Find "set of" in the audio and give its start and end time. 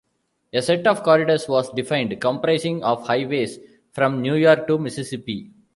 0.63-1.03